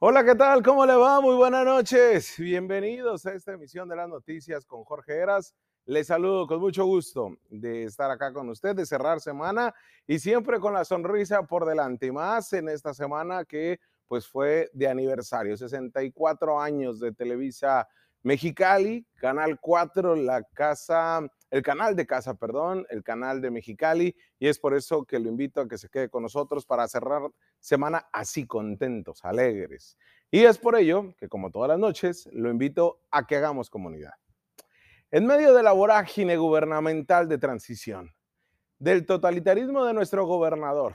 Hola, 0.00 0.24
¿qué 0.24 0.36
tal? 0.36 0.62
¿Cómo 0.62 0.86
le 0.86 0.94
va? 0.94 1.20
Muy 1.20 1.34
buenas 1.34 1.64
noches. 1.64 2.36
Bienvenidos 2.38 3.26
a 3.26 3.32
esta 3.32 3.54
emisión 3.54 3.88
de 3.88 3.96
las 3.96 4.08
noticias 4.08 4.64
con 4.64 4.84
Jorge 4.84 5.16
Eras. 5.16 5.56
Les 5.86 6.06
saludo 6.06 6.46
con 6.46 6.60
mucho 6.60 6.84
gusto 6.84 7.36
de 7.50 7.82
estar 7.82 8.08
acá 8.08 8.32
con 8.32 8.48
usted, 8.48 8.76
de 8.76 8.86
cerrar 8.86 9.20
semana 9.20 9.74
y 10.06 10.20
siempre 10.20 10.60
con 10.60 10.72
la 10.72 10.84
sonrisa 10.84 11.42
por 11.42 11.64
delante. 11.64 12.06
Y 12.06 12.12
más 12.12 12.52
en 12.52 12.68
esta 12.68 12.94
semana 12.94 13.44
que 13.44 13.80
pues 14.06 14.28
fue 14.28 14.70
de 14.72 14.86
aniversario, 14.86 15.56
64 15.56 16.60
años 16.60 17.00
de 17.00 17.10
Televisa 17.10 17.88
Mexicali, 18.22 19.06
Canal 19.14 19.58
4, 19.60 20.16
la 20.16 20.42
casa, 20.42 21.20
el 21.50 21.62
canal 21.62 21.94
de 21.96 22.06
casa, 22.06 22.34
perdón, 22.34 22.86
el 22.90 23.02
canal 23.02 23.40
de 23.40 23.50
Mexicali, 23.50 24.14
y 24.38 24.48
es 24.48 24.58
por 24.58 24.74
eso 24.74 25.04
que 25.04 25.18
lo 25.18 25.28
invito 25.28 25.60
a 25.60 25.68
que 25.68 25.78
se 25.78 25.88
quede 25.88 26.08
con 26.08 26.22
nosotros 26.22 26.66
para 26.66 26.88
cerrar 26.88 27.22
semana 27.58 28.08
así 28.12 28.46
contentos, 28.46 29.24
alegres. 29.24 29.96
Y 30.30 30.44
es 30.44 30.58
por 30.58 30.76
ello 30.76 31.14
que, 31.16 31.28
como 31.28 31.50
todas 31.50 31.68
las 31.68 31.78
noches, 31.78 32.28
lo 32.32 32.50
invito 32.50 33.00
a 33.10 33.26
que 33.26 33.36
hagamos 33.36 33.70
comunidad. 33.70 34.12
En 35.10 35.26
medio 35.26 35.54
de 35.54 35.62
la 35.62 35.72
vorágine 35.72 36.36
gubernamental 36.36 37.28
de 37.28 37.38
transición, 37.38 38.14
del 38.78 39.06
totalitarismo 39.06 39.84
de 39.84 39.94
nuestro 39.94 40.26
gobernador, 40.26 40.94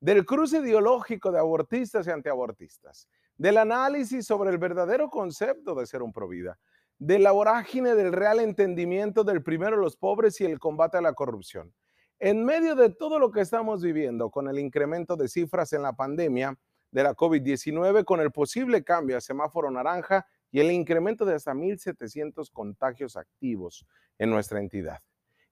del 0.00 0.26
cruce 0.26 0.58
ideológico 0.58 1.32
de 1.32 1.38
abortistas 1.38 2.06
y 2.06 2.10
antiabortistas, 2.10 3.08
del 3.38 3.56
análisis 3.56 4.26
sobre 4.26 4.50
el 4.50 4.58
verdadero 4.58 5.08
concepto 5.08 5.74
de 5.74 5.86
ser 5.86 6.02
un 6.02 6.12
provida, 6.12 6.58
de 6.98 7.20
la 7.20 7.30
vorágine 7.30 7.94
del 7.94 8.12
real 8.12 8.40
entendimiento 8.40 9.22
del 9.24 9.42
primero 9.42 9.76
los 9.76 9.96
pobres 9.96 10.40
y 10.40 10.44
el 10.44 10.58
combate 10.58 10.98
a 10.98 11.00
la 11.00 11.14
corrupción. 11.14 11.72
En 12.18 12.44
medio 12.44 12.74
de 12.74 12.90
todo 12.90 13.20
lo 13.20 13.30
que 13.30 13.40
estamos 13.40 13.80
viviendo 13.80 14.28
con 14.30 14.48
el 14.48 14.58
incremento 14.58 15.16
de 15.16 15.28
cifras 15.28 15.72
en 15.72 15.82
la 15.82 15.92
pandemia 15.92 16.58
de 16.90 17.02
la 17.04 17.14
COVID-19, 17.14 18.04
con 18.04 18.20
el 18.20 18.32
posible 18.32 18.82
cambio 18.82 19.16
a 19.16 19.20
semáforo 19.20 19.70
naranja 19.70 20.26
y 20.50 20.58
el 20.58 20.72
incremento 20.72 21.24
de 21.24 21.34
hasta 21.34 21.54
1.700 21.54 22.50
contagios 22.52 23.16
activos 23.16 23.86
en 24.18 24.30
nuestra 24.30 24.58
entidad. 24.58 24.98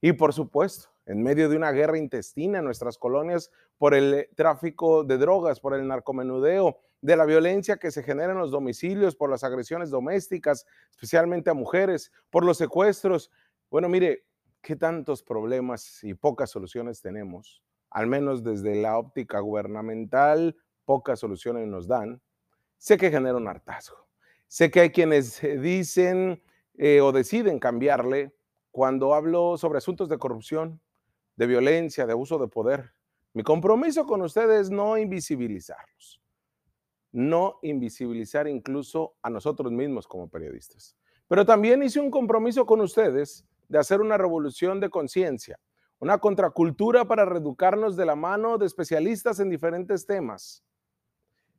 Y 0.00 0.12
por 0.12 0.32
supuesto, 0.32 0.88
en 1.06 1.22
medio 1.22 1.48
de 1.48 1.56
una 1.56 1.70
guerra 1.70 1.98
intestina 1.98 2.58
en 2.58 2.64
nuestras 2.64 2.98
colonias 2.98 3.50
por 3.78 3.94
el 3.94 4.28
tráfico 4.34 5.04
de 5.04 5.18
drogas, 5.18 5.60
por 5.60 5.74
el 5.74 5.86
narcomenudeo, 5.86 6.80
de 7.06 7.16
la 7.16 7.24
violencia 7.24 7.76
que 7.76 7.92
se 7.92 8.02
genera 8.02 8.32
en 8.32 8.38
los 8.38 8.50
domicilios, 8.50 9.14
por 9.14 9.30
las 9.30 9.44
agresiones 9.44 9.90
domésticas, 9.90 10.66
especialmente 10.90 11.50
a 11.50 11.54
mujeres, 11.54 12.10
por 12.30 12.44
los 12.44 12.58
secuestros. 12.58 13.30
Bueno, 13.70 13.88
mire, 13.88 14.26
qué 14.60 14.74
tantos 14.74 15.22
problemas 15.22 16.02
y 16.02 16.14
pocas 16.14 16.50
soluciones 16.50 17.00
tenemos, 17.00 17.62
al 17.90 18.08
menos 18.08 18.42
desde 18.42 18.74
la 18.74 18.98
óptica 18.98 19.38
gubernamental, 19.38 20.56
pocas 20.84 21.20
soluciones 21.20 21.68
nos 21.68 21.86
dan. 21.86 22.20
Sé 22.76 22.96
que 22.96 23.12
genera 23.12 23.36
un 23.36 23.46
hartazgo. 23.46 24.08
Sé 24.48 24.72
que 24.72 24.80
hay 24.80 24.90
quienes 24.90 25.40
dicen 25.60 26.42
eh, 26.74 27.00
o 27.00 27.12
deciden 27.12 27.60
cambiarle 27.60 28.34
cuando 28.72 29.14
hablo 29.14 29.56
sobre 29.58 29.78
asuntos 29.78 30.08
de 30.08 30.18
corrupción, 30.18 30.80
de 31.36 31.46
violencia, 31.46 32.04
de 32.04 32.12
abuso 32.14 32.36
de 32.36 32.48
poder. 32.48 32.94
Mi 33.32 33.44
compromiso 33.44 34.06
con 34.06 34.22
ustedes 34.22 34.62
es 34.62 34.70
no 34.70 34.98
invisibilizarlos 34.98 36.25
no 37.16 37.58
invisibilizar 37.62 38.46
incluso 38.46 39.16
a 39.22 39.30
nosotros 39.30 39.72
mismos 39.72 40.06
como 40.06 40.28
periodistas. 40.28 40.94
Pero 41.26 41.46
también 41.46 41.82
hice 41.82 41.98
un 41.98 42.10
compromiso 42.10 42.66
con 42.66 42.82
ustedes 42.82 43.46
de 43.68 43.78
hacer 43.78 44.02
una 44.02 44.18
revolución 44.18 44.80
de 44.80 44.90
conciencia, 44.90 45.58
una 45.98 46.18
contracultura 46.18 47.06
para 47.06 47.24
reeducarnos 47.24 47.96
de 47.96 48.04
la 48.04 48.16
mano 48.16 48.58
de 48.58 48.66
especialistas 48.66 49.40
en 49.40 49.48
diferentes 49.48 50.04
temas. 50.04 50.62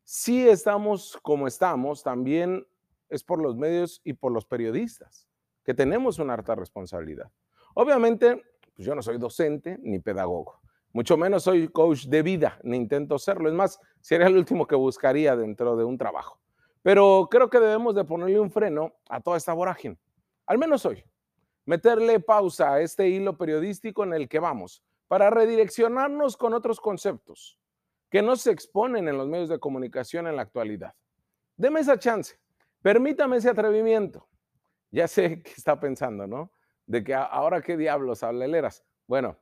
Si 0.04 0.48
estamos 0.48 1.18
como 1.24 1.48
estamos, 1.48 2.04
también 2.04 2.64
es 3.10 3.24
por 3.24 3.42
los 3.42 3.56
medios 3.56 4.00
y 4.04 4.14
por 4.14 4.32
los 4.32 4.46
periodistas, 4.46 5.28
que 5.64 5.74
tenemos 5.74 6.20
una 6.20 6.34
harta 6.34 6.54
responsabilidad. 6.54 7.32
Obviamente, 7.74 8.44
pues 8.76 8.86
yo 8.86 8.94
no 8.94 9.02
soy 9.02 9.18
docente 9.18 9.80
ni 9.82 9.98
pedagogo, 9.98 10.57
mucho 10.98 11.16
menos 11.16 11.44
soy 11.44 11.68
coach 11.68 12.06
de 12.06 12.24
vida, 12.24 12.60
ni 12.64 12.76
intento 12.76 13.20
serlo. 13.20 13.50
Es 13.50 13.54
más, 13.54 13.80
sería 14.02 14.26
el 14.26 14.36
último 14.36 14.66
que 14.66 14.76
buscaría 14.76 15.36
dentro 15.36 15.78
de 15.78 15.84
un 15.84 15.96
trabajo. 15.96 16.40
Pero 16.82 17.28
creo 17.30 17.52
que 17.52 17.60
debemos 17.60 17.94
de 17.94 18.04
ponerle 18.04 18.40
un 18.40 18.50
freno 18.50 18.96
a 19.08 19.22
toda 19.22 19.38
esta 19.38 19.54
vorágine. 19.54 20.00
Al 20.48 20.58
menos 20.58 20.88
hoy. 20.88 21.06
Meterle 21.66 22.20
pausa 22.20 22.74
a 22.74 22.82
este 22.82 23.10
hilo 23.10 23.38
periodístico 23.38 24.06
en 24.06 24.14
el 24.16 24.28
que 24.28 24.40
vamos 24.40 24.84
para 25.08 25.30
redireccionarnos 25.30 26.36
con 26.36 26.56
otros 26.56 26.80
conceptos 26.80 27.60
que 28.10 28.24
no 28.24 28.36
se 28.36 28.50
exponen 28.50 29.08
en 29.08 29.20
los 29.20 29.28
medios 29.28 29.50
de 29.50 29.60
comunicación 29.60 30.26
en 30.26 30.36
la 30.36 30.42
actualidad. 30.42 30.96
Deme 31.58 31.82
esa 31.82 32.00
chance. 32.00 32.40
Permítame 32.82 33.38
ese 33.38 33.52
atrevimiento. 33.52 34.28
Ya 34.90 35.08
sé 35.08 35.44
que 35.44 35.52
está 35.52 35.80
pensando, 35.80 36.26
¿no? 36.26 36.52
De 36.88 37.04
que 37.04 37.14
ahora 37.14 37.62
qué 37.62 37.78
diablos 37.78 38.24
hableleras. 38.24 38.84
Bueno, 39.06 39.38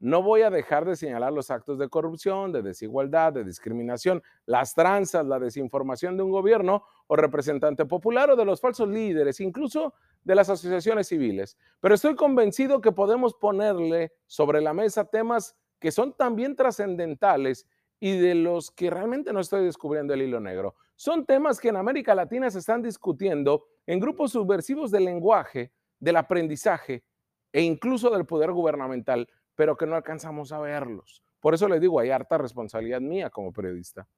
no 0.00 0.22
voy 0.22 0.40
a 0.40 0.50
dejar 0.50 0.86
de 0.86 0.96
señalar 0.96 1.32
los 1.32 1.50
actos 1.50 1.78
de 1.78 1.90
corrupción, 1.90 2.52
de 2.52 2.62
desigualdad, 2.62 3.34
de 3.34 3.44
discriminación, 3.44 4.22
las 4.46 4.74
tranzas, 4.74 5.26
la 5.26 5.38
desinformación 5.38 6.16
de 6.16 6.22
un 6.22 6.30
gobierno 6.30 6.84
o 7.06 7.16
representante 7.16 7.84
popular 7.84 8.30
o 8.30 8.36
de 8.36 8.46
los 8.46 8.62
falsos 8.62 8.88
líderes, 8.88 9.40
incluso 9.40 9.92
de 10.24 10.34
las 10.34 10.48
asociaciones 10.48 11.08
civiles. 11.08 11.58
Pero 11.80 11.94
estoy 11.94 12.16
convencido 12.16 12.80
que 12.80 12.92
podemos 12.92 13.34
ponerle 13.34 14.12
sobre 14.26 14.62
la 14.62 14.72
mesa 14.72 15.04
temas 15.04 15.54
que 15.78 15.92
son 15.92 16.14
también 16.14 16.56
trascendentales 16.56 17.66
y 18.00 18.16
de 18.16 18.34
los 18.34 18.70
que 18.70 18.88
realmente 18.88 19.34
no 19.34 19.40
estoy 19.40 19.64
descubriendo 19.64 20.14
el 20.14 20.22
hilo 20.22 20.40
negro. 20.40 20.76
Son 20.96 21.26
temas 21.26 21.60
que 21.60 21.68
en 21.68 21.76
América 21.76 22.14
Latina 22.14 22.50
se 22.50 22.58
están 22.58 22.80
discutiendo 22.80 23.66
en 23.86 24.00
grupos 24.00 24.32
subversivos 24.32 24.90
del 24.90 25.04
lenguaje, 25.04 25.72
del 25.98 26.16
aprendizaje 26.16 27.04
e 27.52 27.62
incluso 27.62 28.08
del 28.10 28.24
poder 28.24 28.52
gubernamental 28.52 29.28
pero 29.60 29.76
que 29.76 29.84
no 29.84 29.94
alcanzamos 29.94 30.52
a 30.52 30.58
verlos. 30.58 31.22
Por 31.38 31.52
eso 31.52 31.68
les 31.68 31.82
digo, 31.82 32.00
hay 32.00 32.08
harta 32.08 32.38
responsabilidad 32.38 33.02
mía 33.02 33.28
como 33.28 33.52
periodista. 33.52 34.08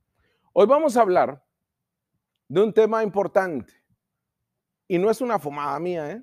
Hoy 0.52 0.68
vamos 0.68 0.96
a 0.96 1.00
hablar 1.00 1.44
de 2.46 2.62
un 2.62 2.72
tema 2.72 3.02
importante 3.02 3.72
y 4.86 4.98
no 4.98 5.10
es 5.10 5.20
una 5.20 5.40
fumada 5.40 5.76
mía, 5.80 6.12
¿eh? 6.12 6.22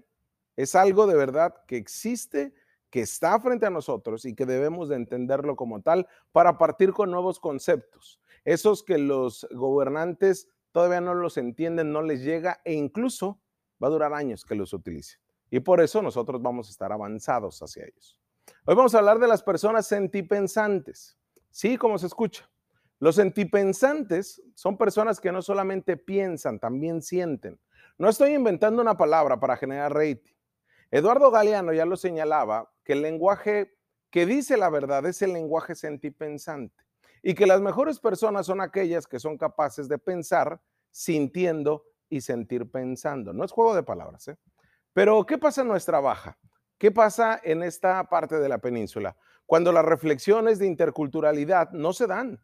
es 0.55 0.73
algo 0.73 1.05
de 1.05 1.17
verdad 1.17 1.53
que 1.67 1.75
existe, 1.75 2.53
que 2.89 3.01
está 3.01 3.37
frente 3.41 3.65
a 3.65 3.69
nosotros 3.69 4.23
y 4.23 4.33
que 4.33 4.45
debemos 4.45 4.87
de 4.87 4.95
entenderlo 4.95 5.57
como 5.57 5.81
tal 5.81 6.07
para 6.31 6.57
partir 6.57 6.93
con 6.93 7.11
nuevos 7.11 7.41
conceptos, 7.41 8.21
esos 8.45 8.83
que 8.83 8.97
los 8.97 9.45
gobernantes 9.51 10.47
todavía 10.71 11.01
no 11.01 11.13
los 11.13 11.35
entienden, 11.35 11.91
no 11.91 12.03
les 12.03 12.23
llega 12.23 12.61
e 12.63 12.71
incluso 12.71 13.41
va 13.83 13.87
a 13.87 13.91
durar 13.91 14.13
años 14.13 14.45
que 14.45 14.55
los 14.55 14.71
utilicen. 14.71 15.19
Y 15.51 15.59
por 15.59 15.81
eso 15.81 16.01
nosotros 16.01 16.41
vamos 16.41 16.69
a 16.69 16.71
estar 16.71 16.93
avanzados 16.93 17.61
hacia 17.61 17.83
ellos. 17.83 18.18
Hoy 18.65 18.75
vamos 18.75 18.93
a 18.95 18.99
hablar 18.99 19.19
de 19.19 19.27
las 19.27 19.43
personas 19.43 19.87
sentipensantes. 19.87 21.17
Sí, 21.49 21.77
como 21.77 21.97
se 21.97 22.07
escucha. 22.07 22.49
Los 22.99 23.15
sentipensantes 23.15 24.41
son 24.55 24.77
personas 24.77 25.19
que 25.19 25.31
no 25.31 25.41
solamente 25.41 25.97
piensan, 25.97 26.59
también 26.59 27.01
sienten. 27.01 27.59
No 27.97 28.09
estoy 28.09 28.33
inventando 28.33 28.81
una 28.81 28.97
palabra 28.97 29.39
para 29.39 29.57
generar 29.57 29.93
rating. 29.93 30.33
Eduardo 30.91 31.31
Galeano 31.31 31.73
ya 31.73 31.85
lo 31.85 31.97
señalaba, 31.97 32.71
que 32.83 32.93
el 32.93 33.01
lenguaje 33.01 33.77
que 34.09 34.25
dice 34.25 34.57
la 34.57 34.69
verdad 34.69 35.05
es 35.05 35.21
el 35.21 35.33
lenguaje 35.33 35.75
sentipensante 35.75 36.83
y 37.21 37.35
que 37.35 37.45
las 37.45 37.61
mejores 37.61 37.99
personas 37.99 38.45
son 38.45 38.61
aquellas 38.61 39.05
que 39.05 39.19
son 39.19 39.37
capaces 39.37 39.87
de 39.87 39.97
pensar 39.97 40.59
sintiendo 40.91 41.85
y 42.09 42.21
sentir 42.21 42.69
pensando. 42.69 43.33
No 43.33 43.43
es 43.43 43.51
juego 43.51 43.75
de 43.75 43.83
palabras, 43.83 44.27
¿eh? 44.29 44.37
Pero, 44.93 45.25
¿qué 45.25 45.37
pasa 45.37 45.61
en 45.61 45.67
nuestra 45.67 45.99
baja? 45.99 46.37
¿Qué 46.79 46.91
pasa 46.91 47.41
en 47.43 47.61
esta 47.61 48.01
parte 48.07 48.39
de 48.39 48.47
la 48.47 48.59
península? 48.59 49.17
Cuando 49.45 49.73
las 49.73 49.83
reflexiones 49.83 50.59
de 50.59 50.65
interculturalidad 50.65 51.71
no 51.71 51.91
se 51.91 52.07
dan, 52.07 52.41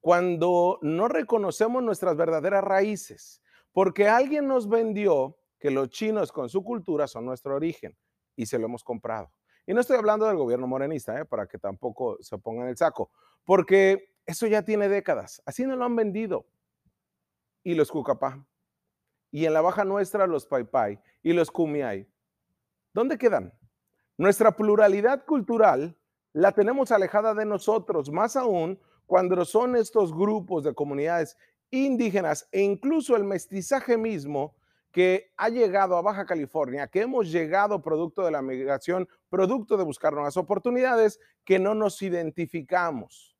cuando 0.00 0.78
no 0.80 1.06
reconocemos 1.06 1.82
nuestras 1.82 2.16
verdaderas 2.16 2.64
raíces, 2.64 3.42
porque 3.72 4.08
alguien 4.08 4.48
nos 4.48 4.70
vendió 4.70 5.36
que 5.58 5.70
los 5.70 5.90
chinos 5.90 6.32
con 6.32 6.48
su 6.48 6.64
cultura 6.64 7.06
son 7.06 7.26
nuestro 7.26 7.56
origen 7.56 7.94
y 8.36 8.46
se 8.46 8.58
lo 8.58 8.64
hemos 8.64 8.82
comprado. 8.82 9.30
Y 9.66 9.74
no 9.74 9.82
estoy 9.82 9.98
hablando 9.98 10.24
del 10.24 10.38
gobierno 10.38 10.66
morenista, 10.66 11.20
¿eh? 11.20 11.26
para 11.26 11.46
que 11.46 11.58
tampoco 11.58 12.16
se 12.22 12.38
pongan 12.38 12.68
el 12.68 12.76
saco, 12.78 13.10
porque 13.44 14.14
eso 14.24 14.46
ya 14.46 14.62
tiene 14.62 14.88
décadas. 14.88 15.42
Así 15.44 15.66
nos 15.66 15.76
lo 15.76 15.84
han 15.84 15.94
vendido. 15.94 16.46
Y 17.62 17.74
los 17.74 17.90
cucapá. 17.90 18.46
Y 19.30 19.44
en 19.44 19.52
la 19.52 19.60
baja 19.60 19.84
nuestra 19.84 20.26
los 20.26 20.46
paipai 20.46 20.98
y 21.22 21.34
los 21.34 21.50
kumiai. 21.50 22.08
¿Dónde 22.94 23.18
quedan? 23.18 23.57
Nuestra 24.18 24.50
pluralidad 24.56 25.24
cultural 25.24 25.96
la 26.32 26.50
tenemos 26.50 26.90
alejada 26.90 27.34
de 27.34 27.44
nosotros, 27.44 28.10
más 28.10 28.34
aún 28.34 28.80
cuando 29.06 29.44
son 29.44 29.76
estos 29.76 30.12
grupos 30.12 30.64
de 30.64 30.74
comunidades 30.74 31.38
indígenas 31.70 32.48
e 32.50 32.62
incluso 32.62 33.14
el 33.14 33.22
mestizaje 33.22 33.96
mismo 33.96 34.56
que 34.90 35.30
ha 35.36 35.50
llegado 35.50 35.96
a 35.96 36.02
Baja 36.02 36.26
California, 36.26 36.88
que 36.88 37.02
hemos 37.02 37.30
llegado 37.30 37.80
producto 37.80 38.24
de 38.24 38.32
la 38.32 38.42
migración, 38.42 39.08
producto 39.30 39.76
de 39.76 39.84
buscar 39.84 40.12
nuevas 40.12 40.36
oportunidades, 40.36 41.20
que 41.44 41.60
no 41.60 41.76
nos 41.76 42.02
identificamos 42.02 43.36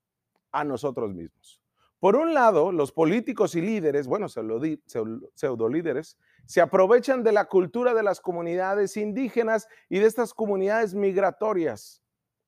a 0.52 0.62
nosotros 0.62 1.12
mismos. 1.12 1.60
Por 1.98 2.14
un 2.14 2.34
lado, 2.34 2.70
los 2.70 2.92
políticos 2.92 3.56
y 3.56 3.62
líderes, 3.62 4.06
bueno, 4.06 4.28
pseudo 4.28 5.69
líderes, 5.69 6.16
se 6.46 6.61
aprovechan 6.61 7.23
de 7.23 7.32
la 7.32 7.46
cultura 7.46 7.94
de 7.94 8.02
las 8.02 8.20
comunidades 8.20 8.96
indígenas 8.96 9.69
y 9.88 9.99
de 9.99 10.06
estas 10.06 10.32
comunidades 10.35 10.94
migratorias 10.94 12.02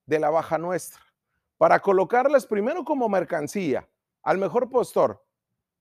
de 0.07 0.19
la 0.19 0.31
baja 0.31 0.59
nuestra, 0.59 1.01
para 1.59 1.81
colocarlas 1.81 2.47
primero 2.47 2.85
como 2.85 3.09
mercancía 3.09 3.89
al 4.23 4.39
mejor 4.39 4.71
postor 4.71 5.25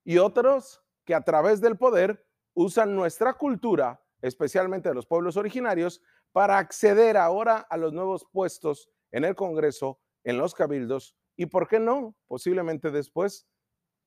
y 0.04 0.18
otros 0.18 0.84
que 1.06 1.16
a 1.16 1.22
través 1.22 1.62
del 1.62 1.78
poder 1.78 2.26
usan 2.54 2.96
nuestra 2.96 3.34
cultura, 3.34 4.02
especialmente 4.22 4.90
de 4.90 4.96
los 4.96 5.06
pueblos 5.06 5.38
originarios, 5.38 6.02
para 6.32 6.58
acceder 6.58 7.18
ahora 7.18 7.58
a 7.58 7.78
los 7.78 7.94
nuevos 7.94 8.26
puestos 8.32 8.90
en 9.12 9.26
el 9.26 9.36
Congreso, 9.36 10.00
en 10.24 10.38
los 10.38 10.54
cabildos 10.54 11.16
y, 11.36 11.46
¿por 11.46 11.68
qué 11.68 11.80
no? 11.80 12.16
Posiblemente 12.28 12.92
después 12.92 13.48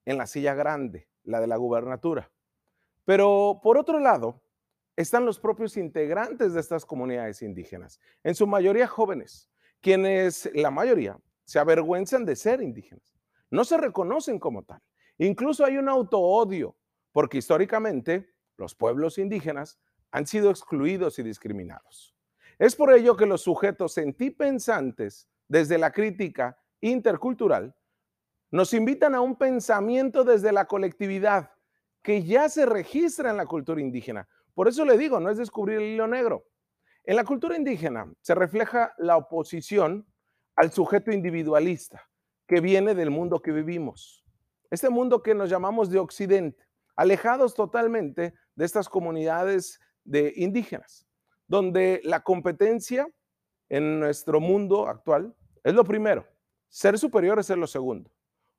en 0.05 0.19
la 0.19 0.27
silla 0.27 0.55
grande, 0.55 1.09
la 1.25 1.41
de 1.41 1.47
la 1.47 1.57
gubernatura. 1.57 2.31
Pero 3.05 3.61
por 3.63 3.79
otro 3.79 3.99
lado, 3.99 4.43
están 4.97 5.25
los 5.25 5.39
propios 5.39 5.77
integrantes 5.77 6.55
de 6.55 6.61
estas 6.61 6.85
comunidades 6.85 7.43
indígenas, 7.43 8.01
en 8.23 8.35
su 8.35 8.47
mayoría 8.47 8.87
jóvenes, 8.87 9.49
quienes 9.81 10.51
la 10.55 10.71
mayoría 10.71 11.19
se 11.45 11.59
avergüenzan 11.59 12.25
de 12.25 12.37
ser 12.37 12.63
indígenas, 12.63 13.19
no 13.51 13.65
se 13.65 13.79
reconocen 13.79 14.39
como 14.39 14.65
tal. 14.65 14.81
Incluso 15.19 15.65
hay 15.65 15.79
un 15.79 15.89
autoodio, 15.89 16.77
porque 17.13 17.39
históricamente 17.39 18.35
los 18.57 18.75
pueblos 18.75 19.19
indígenas 19.19 19.79
han 20.11 20.27
sido 20.27 20.51
excluidos 20.51 21.19
y 21.19 21.23
discriminados. 21.23 22.15
Es 22.59 22.77
por 22.77 22.93
ello 22.93 23.17
que 23.17 23.27
los 23.27 23.43
sujetos 23.43 23.95
sentipensantes, 23.95 25.29
desde 25.49 25.79
la 25.79 25.91
crítica 25.91 26.59
intercultural, 26.81 27.75
nos 28.51 28.75
invitan 28.75 29.15
a 29.15 29.21
un 29.21 29.37
pensamiento 29.37 30.25
desde 30.25 30.53
la 30.53 30.67
colectividad 30.67 31.52
que 32.03 32.23
ya 32.25 32.49
se 32.49 32.67
registra 32.67 33.31
en 33.31 33.37
la 33.37 33.47
cultura 33.47 33.81
indígena. 33.81 34.29
Por 34.55 34.69
eso 34.69 34.85
le 34.85 34.99
digo, 34.99 35.21
no 35.21 35.31
es 35.31 35.39
descubrir 35.39 35.79
el 35.79 35.95
hilo 35.95 36.07
negro. 36.07 36.47
En 37.05 37.17
la 37.17 37.25
cultura 37.25 37.57
indígena 37.57 38.13
se 38.21 38.35
refleja 38.35 38.93
la 38.99 39.17
oposición 39.17 40.07
al 40.57 40.73
sujeto 40.73 41.11
individualista 41.11 42.09
que 42.47 42.61
viene 42.61 42.95
del 42.95 43.11
mundo 43.11 43.41
que 43.41 43.53
vivimos. 43.53 44.25
Este 44.71 44.91
mundo 44.91 45.23
que 45.23 45.35
nos 45.35 45.51
llamamos 45.51 45.91
de 45.91 45.99
Occidente, 45.99 46.65
alejados 46.97 47.55
totalmente 47.55 48.35
de 48.55 48.65
estas 48.65 48.89
comunidades 48.89 49.81
de 50.05 50.33
indígenas, 50.37 51.07
donde 51.47 52.01
la 52.05 52.23
competencia 52.23 53.09
en 53.69 54.01
nuestro 54.01 54.41
mundo 54.41 54.89
actual 54.89 55.35
es 55.65 55.75
lo 55.75 55.85
primero, 55.85 56.27
ser 56.69 56.99
superior 56.99 57.39
es 57.39 57.47
ser 57.47 57.59
lo 57.59 57.67
segundo. 57.67 58.11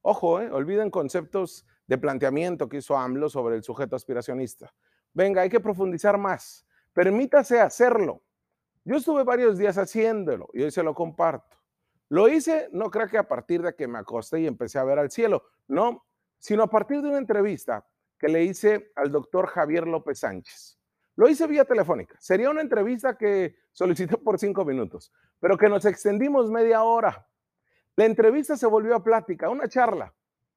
Ojo, 0.01 0.41
eh, 0.41 0.51
olviden 0.51 0.89
conceptos 0.89 1.65
de 1.93 1.97
planteamiento 1.99 2.67
que 2.67 2.77
hizo 2.77 2.97
AMLO 2.97 3.29
sobre 3.29 3.55
el 3.55 3.63
sujeto 3.63 3.95
aspiracionista. 3.95 4.73
Venga, 5.13 5.43
hay 5.43 5.49
que 5.49 5.59
profundizar 5.59 6.17
más. 6.17 6.65
Permítase 6.91 7.59
hacerlo. 7.59 8.23
Yo 8.83 8.95
estuve 8.95 9.23
varios 9.23 9.59
días 9.59 9.77
haciéndolo 9.77 10.49
y 10.53 10.63
hoy 10.63 10.71
se 10.71 10.81
lo 10.81 10.95
comparto. 10.95 11.55
Lo 12.09 12.27
hice, 12.27 12.67
no 12.71 12.89
creo 12.89 13.07
que 13.07 13.19
a 13.19 13.27
partir 13.27 13.61
de 13.61 13.75
que 13.75 13.87
me 13.87 13.99
acosté 13.99 14.41
y 14.41 14.47
empecé 14.47 14.79
a 14.79 14.83
ver 14.83 14.97
al 14.97 15.11
cielo, 15.11 15.43
no, 15.67 16.03
sino 16.39 16.63
a 16.63 16.67
partir 16.67 16.99
de 17.03 17.09
una 17.09 17.19
entrevista 17.19 17.87
que 18.17 18.27
le 18.27 18.43
hice 18.43 18.91
al 18.95 19.11
doctor 19.11 19.45
Javier 19.45 19.87
López 19.87 20.17
Sánchez. 20.17 20.79
Lo 21.15 21.29
hice 21.29 21.45
vía 21.45 21.63
telefónica. 21.63 22.15
Sería 22.19 22.49
una 22.49 22.61
entrevista 22.61 23.15
que 23.19 23.55
solicité 23.71 24.17
por 24.17 24.39
cinco 24.39 24.65
minutos, 24.65 25.11
pero 25.39 25.59
que 25.59 25.69
nos 25.69 25.85
extendimos 25.85 26.49
media 26.49 26.81
hora. 26.81 27.27
La 27.95 28.05
entrevista 28.05 28.57
se 28.57 28.65
volvió 28.65 28.95
a 28.95 29.03
plática, 29.03 29.49
una 29.49 29.67
charla, 29.67 30.11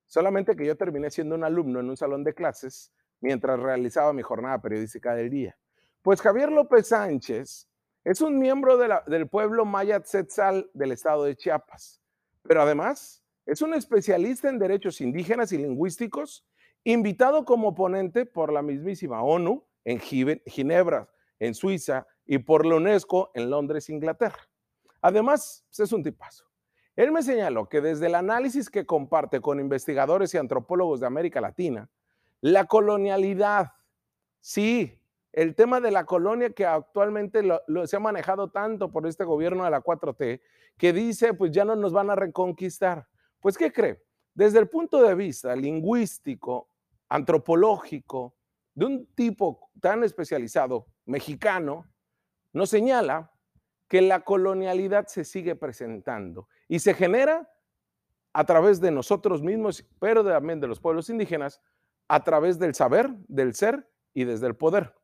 solamente 0.06 0.56
que 0.56 0.66
yo 0.66 0.76
terminé 0.76 1.10
siendo 1.10 1.34
un 1.34 1.44
alumno 1.44 1.80
en 1.80 1.90
un 1.90 1.96
salón 1.96 2.24
de 2.24 2.34
clases 2.34 2.92
mientras 3.20 3.60
realizaba 3.60 4.12
mi 4.12 4.22
jornada 4.22 4.60
periodística 4.60 5.14
del 5.14 5.30
día. 5.30 5.56
Pues 6.02 6.20
Javier 6.20 6.52
López 6.52 6.88
Sánchez 6.88 7.68
es 8.04 8.20
un 8.20 8.38
miembro 8.38 8.78
del 8.78 9.28
pueblo 9.28 9.64
maya 9.64 10.00
Tzetzal 10.00 10.70
del 10.74 10.92
estado 10.92 11.24
de 11.24 11.36
Chiapas, 11.36 12.00
pero 12.42 12.62
además 12.62 13.24
es 13.44 13.62
un 13.62 13.74
especialista 13.74 14.48
en 14.48 14.58
derechos 14.58 15.00
indígenas 15.00 15.52
y 15.52 15.58
lingüísticos, 15.58 16.46
invitado 16.84 17.44
como 17.44 17.74
ponente 17.74 18.26
por 18.26 18.52
la 18.52 18.62
mismísima 18.62 19.22
ONU 19.22 19.66
en 19.84 20.00
Ginebra, 20.00 21.08
en 21.38 21.54
Suiza, 21.54 22.06
y 22.26 22.38
por 22.38 22.66
la 22.66 22.76
UNESCO 22.76 23.30
en 23.34 23.50
Londres, 23.50 23.88
Inglaterra. 23.88 24.48
Además, 25.00 25.64
pues, 25.68 25.80
es 25.80 25.92
un 25.92 26.02
tipazo. 26.02 26.45
Él 26.96 27.12
me 27.12 27.22
señaló 27.22 27.68
que 27.68 27.82
desde 27.82 28.06
el 28.06 28.14
análisis 28.14 28.70
que 28.70 28.86
comparte 28.86 29.40
con 29.40 29.60
investigadores 29.60 30.32
y 30.32 30.38
antropólogos 30.38 31.00
de 31.00 31.06
América 31.06 31.42
Latina, 31.42 31.90
la 32.40 32.64
colonialidad, 32.64 33.72
sí, 34.40 34.98
el 35.32 35.54
tema 35.54 35.80
de 35.80 35.90
la 35.90 36.06
colonia 36.06 36.50
que 36.50 36.64
actualmente 36.64 37.42
se 37.84 37.96
ha 37.96 38.00
manejado 38.00 38.50
tanto 38.50 38.90
por 38.90 39.06
este 39.06 39.24
gobierno 39.24 39.64
de 39.64 39.70
la 39.70 39.82
4T, 39.82 40.40
que 40.78 40.92
dice, 40.94 41.34
pues 41.34 41.52
ya 41.52 41.66
no 41.66 41.76
nos 41.76 41.92
van 41.92 42.08
a 42.08 42.14
reconquistar. 42.14 43.06
Pues, 43.40 43.58
¿qué 43.58 43.70
cree? 43.70 44.02
Desde 44.32 44.58
el 44.58 44.68
punto 44.68 45.02
de 45.02 45.14
vista 45.14 45.54
lingüístico, 45.54 46.70
antropológico, 47.10 48.34
de 48.74 48.86
un 48.86 49.06
tipo 49.14 49.70
tan 49.80 50.02
especializado, 50.04 50.86
mexicano, 51.04 51.84
nos 52.54 52.70
señala 52.70 53.32
que 53.88 54.00
la 54.00 54.20
colonialidad 54.20 55.06
se 55.06 55.24
sigue 55.24 55.54
presentando 55.54 56.48
y 56.68 56.78
se 56.78 56.94
genera 56.94 57.50
a 58.32 58.44
través 58.44 58.80
de 58.80 58.90
nosotros 58.90 59.42
mismos, 59.42 59.84
pero 59.98 60.24
también 60.24 60.60
de 60.60 60.66
los 60.66 60.80
pueblos 60.80 61.08
indígenas, 61.08 61.60
a 62.08 62.22
través 62.22 62.58
del 62.58 62.74
saber, 62.74 63.10
del 63.28 63.54
ser 63.54 63.88
y 64.12 64.24
desde 64.24 64.46
el 64.46 64.56
poder. 64.56 64.94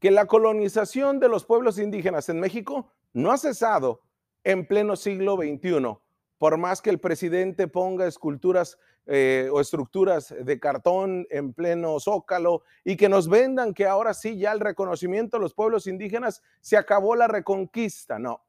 Que 0.00 0.10
la 0.10 0.26
colonización 0.26 1.20
de 1.20 1.28
los 1.28 1.44
pueblos 1.44 1.78
indígenas 1.78 2.28
en 2.28 2.40
México 2.40 2.90
no 3.12 3.32
ha 3.32 3.38
cesado 3.38 4.02
en 4.44 4.66
pleno 4.66 4.96
siglo 4.96 5.36
XXI, 5.36 5.98
por 6.38 6.56
más 6.58 6.82
que 6.82 6.90
el 6.90 6.98
presidente 6.98 7.68
ponga 7.68 8.06
esculturas 8.06 8.78
eh, 9.06 9.48
o 9.52 9.60
estructuras 9.60 10.34
de 10.38 10.60
cartón 10.60 11.26
en 11.28 11.52
pleno 11.52 11.98
zócalo 12.00 12.62
y 12.84 12.96
que 12.96 13.08
nos 13.08 13.28
vendan 13.28 13.74
que 13.74 13.86
ahora 13.86 14.14
sí 14.14 14.38
ya 14.38 14.52
el 14.52 14.60
reconocimiento 14.60 15.36
de 15.36 15.42
los 15.42 15.54
pueblos 15.54 15.86
indígenas 15.86 16.42
se 16.60 16.76
acabó 16.76 17.14
la 17.14 17.28
reconquista. 17.28 18.18
No, 18.18 18.44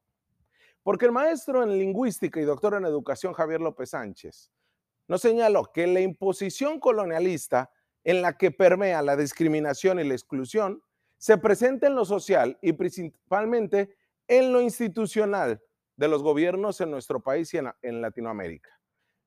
porque 0.84 1.06
el 1.06 1.12
maestro 1.12 1.62
en 1.62 1.76
lingüística 1.76 2.38
y 2.38 2.44
doctor 2.44 2.74
en 2.74 2.84
educación 2.84 3.32
Javier 3.32 3.60
López 3.60 3.90
Sánchez 3.90 4.52
nos 5.08 5.22
señaló 5.22 5.72
que 5.72 5.86
la 5.86 6.00
imposición 6.00 6.78
colonialista 6.78 7.72
en 8.04 8.20
la 8.22 8.36
que 8.36 8.50
permea 8.50 9.02
la 9.02 9.16
discriminación 9.16 9.98
y 9.98 10.04
la 10.04 10.14
exclusión 10.14 10.82
se 11.16 11.38
presenta 11.38 11.86
en 11.86 11.94
lo 11.94 12.04
social 12.04 12.58
y 12.60 12.74
principalmente 12.74 13.96
en 14.28 14.52
lo 14.52 14.60
institucional 14.60 15.62
de 15.96 16.08
los 16.08 16.22
gobiernos 16.22 16.80
en 16.82 16.90
nuestro 16.90 17.20
país 17.22 17.52
y 17.54 17.58
en, 17.58 18.02
Latinoamérica. 18.02 18.70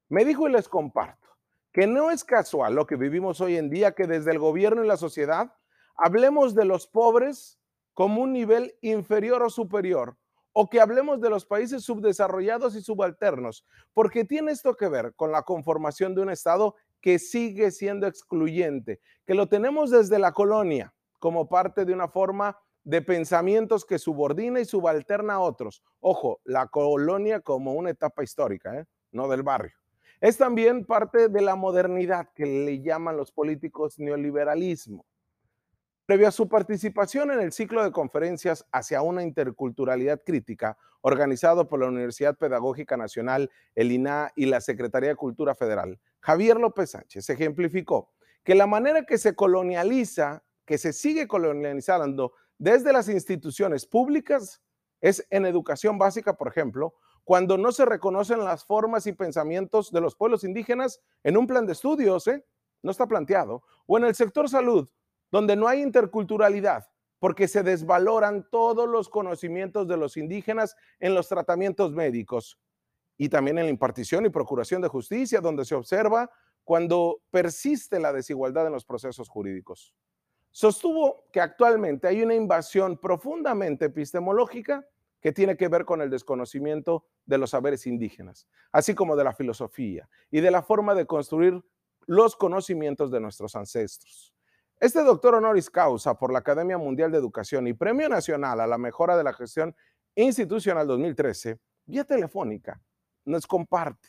Me 0.09 0.25
dijo 0.25 0.47
y 0.47 0.51
les 0.51 0.69
comparto 0.69 1.27
que 1.73 1.87
no 1.87 2.11
es 2.11 2.23
casual 2.23 2.75
lo 2.75 2.85
que 2.85 2.97
vivimos 2.97 3.41
hoy 3.41 3.57
en 3.57 3.69
día, 3.69 3.93
que 3.93 4.05
desde 4.05 4.31
el 4.31 4.39
gobierno 4.39 4.83
y 4.83 4.87
la 4.87 4.97
sociedad 4.97 5.55
hablemos 5.95 6.53
de 6.53 6.65
los 6.65 6.87
pobres 6.87 7.59
como 7.95 8.21
un 8.21 8.31
nivel 8.31 8.75
inferior 8.81 9.41
o 9.41 9.49
superior 9.49 10.17
o 10.59 10.67
que 10.67 10.81
hablemos 10.81 11.21
de 11.21 11.29
los 11.29 11.45
países 11.45 11.83
subdesarrollados 11.83 12.75
y 12.75 12.81
subalternos, 12.81 13.63
porque 13.93 14.25
tiene 14.25 14.51
esto 14.51 14.75
que 14.75 14.87
ver 14.87 15.13
con 15.15 15.31
la 15.31 15.43
conformación 15.43 16.15
de 16.15 16.21
un 16.21 16.31
Estado 16.31 16.73
que 16.99 17.19
sigue 17.19 17.69
siendo 17.69 18.07
excluyente, 18.07 18.99
que 19.27 19.35
lo 19.35 19.47
tenemos 19.49 19.91
desde 19.91 20.17
la 20.17 20.31
colonia 20.31 20.95
como 21.19 21.47
parte 21.47 21.85
de 21.85 21.93
una 21.93 22.07
forma 22.07 22.57
de 22.83 23.03
pensamientos 23.03 23.85
que 23.85 23.99
subordina 23.99 24.59
y 24.59 24.65
subalterna 24.65 25.35
a 25.35 25.41
otros. 25.41 25.83
Ojo, 25.99 26.41
la 26.43 26.65
colonia 26.65 27.39
como 27.39 27.73
una 27.73 27.91
etapa 27.91 28.23
histórica, 28.23 28.79
¿eh? 28.79 28.85
no 29.11 29.27
del 29.27 29.43
barrio. 29.43 29.77
Es 30.21 30.39
también 30.39 30.85
parte 30.85 31.29
de 31.29 31.41
la 31.41 31.55
modernidad 31.55 32.29
que 32.33 32.47
le 32.47 32.81
llaman 32.81 33.15
los 33.15 33.31
políticos 33.31 33.99
neoliberalismo. 33.99 35.05
Previo 36.07 36.29
a 36.29 36.31
su 36.31 36.47
participación 36.47 37.31
en 37.31 37.41
el 37.41 37.51
ciclo 37.51 37.83
de 37.83 37.91
conferencias 37.91 38.65
hacia 38.71 39.01
una 39.01 39.23
interculturalidad 39.23 40.21
crítica, 40.25 40.77
organizado 41.01 41.67
por 41.67 41.81
la 41.81 41.87
Universidad 41.87 42.37
Pedagógica 42.37 42.95
Nacional, 42.95 43.51
el 43.75 43.91
INA 43.91 44.31
y 44.37 44.45
la 44.45 44.61
Secretaría 44.61 45.09
de 45.09 45.15
Cultura 45.17 45.53
Federal, 45.53 45.99
Javier 46.21 46.61
López 46.61 46.91
Sánchez 46.91 47.29
ejemplificó 47.29 48.13
que 48.45 48.55
la 48.55 48.67
manera 48.67 49.05
que 49.05 49.17
se 49.17 49.35
colonializa, 49.35 50.45
que 50.63 50.77
se 50.77 50.93
sigue 50.93 51.27
colonializando 51.27 52.31
desde 52.57 52.93
las 52.93 53.09
instituciones 53.09 53.85
públicas, 53.85 54.61
es 55.01 55.27
en 55.29 55.45
educación 55.45 55.97
básica, 55.97 56.37
por 56.37 56.47
ejemplo, 56.47 56.95
cuando 57.25 57.57
no 57.57 57.73
se 57.73 57.83
reconocen 57.83 58.45
las 58.45 58.63
formas 58.63 59.07
y 59.07 59.11
pensamientos 59.11 59.91
de 59.91 59.99
los 59.99 60.15
pueblos 60.15 60.45
indígenas 60.45 61.01
en 61.25 61.35
un 61.35 61.47
plan 61.47 61.65
de 61.65 61.73
estudios, 61.73 62.27
¿eh? 62.27 62.45
no 62.81 62.91
está 62.91 63.07
planteado, 63.07 63.63
o 63.85 63.97
en 63.97 64.05
el 64.05 64.15
sector 64.15 64.47
salud, 64.47 64.87
donde 65.31 65.55
no 65.55 65.67
hay 65.67 65.81
interculturalidad, 65.81 66.89
porque 67.19 67.47
se 67.47 67.63
desvaloran 67.63 68.47
todos 68.49 68.87
los 68.87 69.09
conocimientos 69.09 69.87
de 69.87 69.97
los 69.97 70.17
indígenas 70.17 70.75
en 70.99 71.15
los 71.15 71.27
tratamientos 71.27 71.91
médicos 71.93 72.59
y 73.17 73.29
también 73.29 73.57
en 73.57 73.65
la 73.65 73.71
impartición 73.71 74.25
y 74.25 74.29
procuración 74.29 74.81
de 74.81 74.87
justicia, 74.87 75.41
donde 75.41 75.65
se 75.65 75.75
observa 75.75 76.29
cuando 76.63 77.21
persiste 77.31 77.99
la 77.99 78.13
desigualdad 78.13 78.67
en 78.67 78.73
los 78.73 78.85
procesos 78.85 79.29
jurídicos. 79.29 79.95
Sostuvo 80.51 81.25
que 81.31 81.41
actualmente 81.41 82.07
hay 82.07 82.21
una 82.21 82.35
invasión 82.35 82.97
profundamente 82.97 83.85
epistemológica 83.85 84.87
que 85.19 85.31
tiene 85.31 85.57
que 85.57 85.67
ver 85.67 85.85
con 85.85 86.01
el 86.01 86.09
desconocimiento 86.09 87.05
de 87.25 87.37
los 87.37 87.51
saberes 87.51 87.87
indígenas, 87.87 88.47
así 88.71 88.93
como 88.93 89.15
de 89.15 89.23
la 89.23 89.33
filosofía 89.33 90.09
y 90.29 90.41
de 90.41 90.51
la 90.51 90.61
forma 90.61 90.93
de 90.93 91.05
construir 91.05 91.63
los 92.05 92.35
conocimientos 92.35 93.11
de 93.11 93.19
nuestros 93.19 93.55
ancestros. 93.55 94.33
Este 94.79 95.03
doctor 95.03 95.33
honoris 95.33 95.71
causa 95.71 96.19
por 96.19 96.31
la 96.31 96.37
Academia 96.37 96.77
Mundial 96.77 97.11
de 97.11 97.17
Educación 97.17 97.65
y 97.65 97.73
Premio 97.73 98.07
Nacional 98.09 98.59
a 98.59 98.67
la 98.67 98.77
Mejora 98.77 99.17
de 99.17 99.23
la 99.23 99.33
Gestión 99.33 99.75
Institucional 100.13 100.85
2013, 100.85 101.59
vía 101.87 102.03
telefónica, 102.03 102.79
nos 103.25 103.47
comparte 103.47 104.07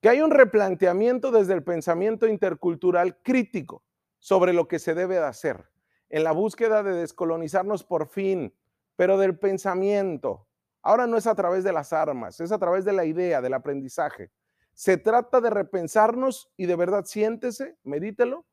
que 0.00 0.08
hay 0.08 0.20
un 0.20 0.32
replanteamiento 0.32 1.30
desde 1.30 1.54
el 1.54 1.62
pensamiento 1.62 2.26
intercultural 2.26 3.22
crítico 3.22 3.84
sobre 4.18 4.52
lo 4.52 4.66
que 4.66 4.80
se 4.80 4.94
debe 4.94 5.14
de 5.14 5.24
hacer 5.24 5.70
en 6.10 6.24
la 6.24 6.32
búsqueda 6.32 6.82
de 6.82 6.94
descolonizarnos 6.94 7.84
por 7.84 8.08
fin, 8.08 8.52
pero 8.96 9.18
del 9.18 9.38
pensamiento. 9.38 10.48
Ahora 10.82 11.06
no 11.06 11.16
es 11.16 11.28
a 11.28 11.36
través 11.36 11.62
de 11.62 11.72
las 11.72 11.92
armas, 11.92 12.40
es 12.40 12.50
a 12.50 12.58
través 12.58 12.84
de 12.84 12.92
la 12.92 13.04
idea, 13.04 13.40
del 13.40 13.54
aprendizaje. 13.54 14.32
Se 14.74 14.96
trata 14.96 15.40
de 15.40 15.50
repensarnos 15.50 16.52
y 16.56 16.66
de 16.66 16.74
verdad 16.74 17.04
siéntese, 17.04 17.78
medítelo, 17.84 18.46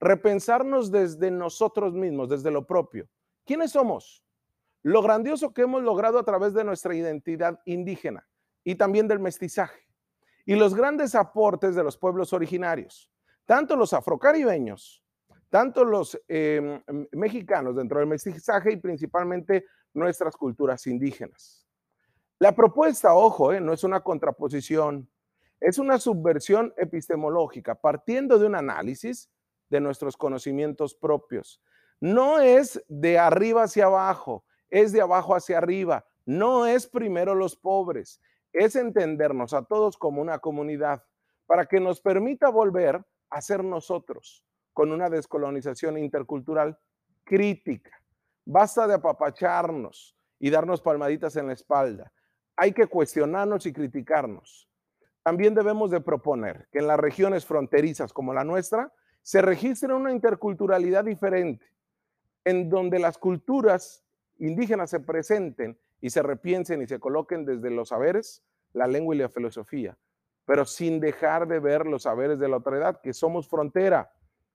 repensarnos 0.00 0.90
desde 0.90 1.30
nosotros 1.30 1.94
mismos, 1.94 2.28
desde 2.28 2.50
lo 2.50 2.66
propio. 2.66 3.08
¿Quiénes 3.44 3.72
somos? 3.72 4.22
Lo 4.82 5.02
grandioso 5.02 5.52
que 5.52 5.62
hemos 5.62 5.82
logrado 5.82 6.18
a 6.18 6.24
través 6.24 6.54
de 6.54 6.64
nuestra 6.64 6.94
identidad 6.94 7.60
indígena 7.64 8.26
y 8.62 8.74
también 8.74 9.08
del 9.08 9.18
mestizaje 9.18 9.86
y 10.44 10.54
los 10.54 10.74
grandes 10.74 11.14
aportes 11.14 11.74
de 11.74 11.82
los 11.82 11.98
pueblos 11.98 12.32
originarios, 12.32 13.10
tanto 13.44 13.74
los 13.74 13.92
afrocaribeños, 13.92 15.02
tanto 15.50 15.84
los 15.84 16.18
em, 16.28 16.80
mexicanos 17.12 17.74
dentro 17.76 17.98
del 17.98 18.08
mestizaje 18.08 18.72
y 18.72 18.76
principalmente 18.76 19.66
nuestras 19.92 20.36
culturas 20.36 20.86
indígenas. 20.86 21.66
La 22.38 22.54
propuesta, 22.54 23.14
ojo, 23.14 23.52
eh, 23.52 23.60
no 23.60 23.72
es 23.72 23.82
una 23.82 24.00
contraposición, 24.00 25.10
es 25.58 25.78
una 25.78 25.98
subversión 25.98 26.72
epistemológica 26.76 27.74
partiendo 27.74 28.38
de 28.38 28.46
un 28.46 28.54
análisis 28.54 29.30
de 29.68 29.80
nuestros 29.80 30.16
conocimientos 30.16 30.94
propios. 30.94 31.60
No 32.00 32.40
es 32.40 32.82
de 32.88 33.18
arriba 33.18 33.64
hacia 33.64 33.86
abajo, 33.86 34.44
es 34.68 34.92
de 34.92 35.00
abajo 35.00 35.34
hacia 35.34 35.58
arriba. 35.58 36.06
No 36.24 36.66
es 36.66 36.86
primero 36.86 37.34
los 37.34 37.56
pobres, 37.56 38.20
es 38.52 38.76
entendernos 38.76 39.54
a 39.54 39.62
todos 39.62 39.96
como 39.96 40.20
una 40.20 40.38
comunidad 40.38 41.04
para 41.46 41.66
que 41.66 41.80
nos 41.80 42.00
permita 42.00 42.48
volver 42.48 43.04
a 43.30 43.40
ser 43.40 43.62
nosotros 43.62 44.44
con 44.72 44.92
una 44.92 45.08
descolonización 45.08 45.98
intercultural 45.98 46.78
crítica. 47.24 47.90
Basta 48.44 48.86
de 48.86 48.94
apapacharnos 48.94 50.16
y 50.38 50.50
darnos 50.50 50.80
palmaditas 50.80 51.36
en 51.36 51.46
la 51.46 51.52
espalda. 51.52 52.12
Hay 52.56 52.72
que 52.72 52.86
cuestionarnos 52.86 53.66
y 53.66 53.72
criticarnos. 53.72 54.68
También 55.22 55.54
debemos 55.54 55.90
de 55.90 56.00
proponer 56.00 56.68
que 56.70 56.78
en 56.78 56.86
las 56.86 57.00
regiones 57.00 57.44
fronterizas 57.44 58.12
como 58.12 58.32
la 58.32 58.44
nuestra 58.44 58.92
se 59.26 59.42
registre 59.42 59.92
una 59.92 60.12
interculturalidad 60.12 61.04
diferente, 61.04 61.66
en 62.44 62.70
donde 62.70 63.00
las 63.00 63.18
culturas 63.18 64.04
indígenas 64.38 64.90
se 64.90 65.00
presenten 65.00 65.76
y 66.00 66.10
se 66.10 66.22
repiensen 66.22 66.80
y 66.80 66.86
se 66.86 67.00
coloquen 67.00 67.44
desde 67.44 67.72
los 67.72 67.88
saberes, 67.88 68.44
la 68.72 68.86
lengua 68.86 69.16
y 69.16 69.18
la 69.18 69.28
filosofía, 69.28 69.98
pero 70.44 70.64
sin 70.64 71.00
dejar 71.00 71.48
de 71.48 71.58
ver 71.58 71.86
los 71.86 72.04
saberes 72.04 72.38
de 72.38 72.46
la 72.46 72.58
otra 72.58 72.76
edad, 72.76 73.00
que 73.02 73.12
somos 73.12 73.48
frontera, 73.48 74.12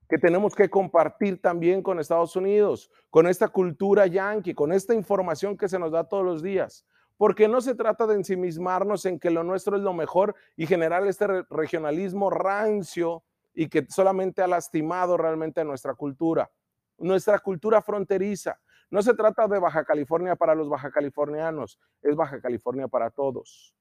que 0.08 0.18
tenemos 0.18 0.56
que 0.56 0.70
compartir 0.70 1.42
también 1.42 1.84
con 1.84 2.00
Estados 2.00 2.38
Unidos, 2.38 2.90
con 3.10 3.28
esta 3.28 3.50
cultura 3.50 4.08
yanqui, 4.08 4.54
con 4.54 4.72
esta 4.72 4.94
información 4.94 5.58
que 5.58 5.68
se 5.68 5.80
nos 5.80 5.92
da 5.92 6.08
todos 6.08 6.24
los 6.24 6.42
días. 6.42 6.86
Porque 7.18 7.50
no 7.50 7.60
se 7.60 7.76
trata 7.76 8.08
de 8.08 8.16
ensimismarnos 8.16 9.06
en 9.06 9.20
que 9.20 9.32
lo 9.32 9.44
nuestro 9.44 9.76
es 9.76 9.84
lo 9.84 9.92
mejor 9.92 10.34
y 10.56 10.66
generar 10.66 11.06
este 11.08 11.28
regionalismo 11.50 12.30
rancio 12.30 13.26
y 13.54 13.68
que 13.68 13.86
solamente 13.90 14.42
ha 14.42 14.48
lastimado 14.48 15.18
realmente 15.18 15.62
a 15.62 15.64
nuestra 15.64 15.94
cultura, 15.94 16.50
nuestra 16.98 17.40
cultura 17.40 17.82
fronteriza. 17.82 18.60
No 18.90 19.02
se 19.02 19.14
trata 19.14 19.48
de 19.48 19.60
Baja 19.60 19.86
California 19.86 20.36
para 20.36 20.54
los 20.54 20.70
baja 20.70 20.92
californianos, 20.92 21.80
es 22.02 22.16
Baja 22.16 22.42
California 22.42 22.88
para 22.88 23.10
todos. 23.10 23.74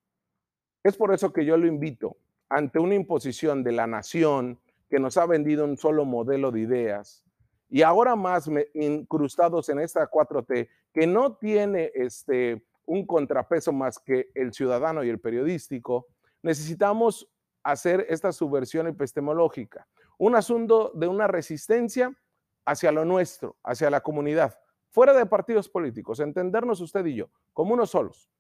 Es 0.83 0.97
por 0.97 1.13
eso 1.13 1.33
que 1.33 1.45
yo 1.45 1.57
lo 1.57 1.67
invito 1.67 2.17
ante 2.49 2.79
una 2.79 2.95
imposición 2.95 3.63
de 3.63 3.73
la 3.73 3.87
nación 3.87 4.61
que 4.89 4.99
nos 4.99 5.17
ha 5.17 5.27
vendido 5.27 5.65
un 5.65 5.77
solo 5.77 6.05
modelo 6.05 6.51
de 6.51 6.61
ideas 6.61 7.25
y 7.69 7.83
ahora 7.83 8.17
más 8.17 8.51
incrustados 8.75 9.69
en 9.69 9.79
esta 9.79 10.11
4T 10.11 10.69
que 10.93 11.07
no 11.07 11.37
tiene 11.37 11.93
este 11.95 12.65
un 12.91 13.07
contrapeso 13.07 13.73
más 13.73 14.01
que 14.01 14.31
el 14.35 14.53
ciudadano 14.53 15.05
y 15.05 15.09
el 15.09 15.21
periodístico, 15.21 16.09
necesitamos 16.43 17.30
hacer 17.63 18.07
esta 18.09 18.33
subversión 18.33 18.87
epistemológica, 18.87 19.87
un 20.19 20.37
asunto 20.37 20.93
de 20.95 21.09
una 21.09 21.27
resistencia 21.27 22.17
hacia 22.65 22.93
lo 22.93 23.05
nuestro, 23.05 23.57
hacia 23.63 23.91
la 23.91 24.01
comunidad, 24.01 24.59
fuera 24.91 25.13
de 25.13 25.27
partidos 25.27 25.69
políticos, 25.69 26.21
entendernos 26.21 26.81
usted 26.81 27.05
y 27.07 27.15
yo 27.15 27.31
como 27.53 27.75
unos 27.75 27.91
solos, 27.91 28.31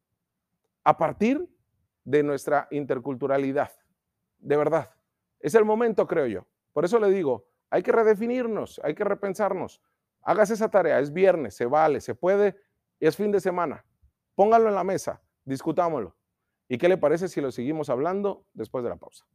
a 0.84 0.96
partir 0.96 1.48
de 2.04 2.22
nuestra 2.22 2.68
interculturalidad. 2.70 3.70
De 4.38 4.56
verdad, 4.56 4.90
es 5.38 5.54
el 5.54 5.64
momento, 5.64 6.06
creo 6.06 6.26
yo. 6.26 6.46
Por 6.72 6.84
eso 6.84 6.98
le 6.98 7.10
digo, 7.10 7.46
hay 7.68 7.82
que 7.82 7.92
redefinirnos, 7.92 8.80
hay 8.82 8.94
que 8.94 9.04
repensarnos. 9.04 9.82
Hágase 10.22 10.54
esa 10.54 10.70
tarea, 10.70 10.98
es 11.00 11.12
viernes, 11.12 11.54
se 11.54 11.66
vale, 11.66 12.00
se 12.00 12.14
puede, 12.14 12.56
es 12.98 13.16
fin 13.16 13.30
de 13.30 13.40
semana. 13.40 13.84
Póngalo 14.34 14.68
en 14.68 14.74
la 14.74 14.84
mesa, 14.84 15.22
discutámoslo. 15.44 16.16
¿Y 16.70 16.78
qué 16.78 16.88
le 16.88 16.96
parece 16.96 17.26
si 17.26 17.40
lo 17.40 17.50
seguimos 17.50 17.90
hablando 17.90 18.46
después 18.54 18.84
de 18.84 18.90
la 18.90 18.96
pausa? 18.96 19.26